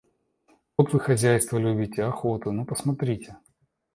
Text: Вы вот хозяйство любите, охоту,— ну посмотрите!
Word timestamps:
Вы 0.79 0.85
вот 0.91 0.99
хозяйство 0.99 1.59
любите, 1.59 2.01
охоту,— 2.05 2.51
ну 2.51 2.65
посмотрите! 2.65 3.37